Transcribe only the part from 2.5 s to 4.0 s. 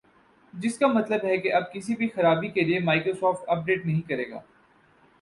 کے لئے مائیکروسافٹ اپ ڈیٹ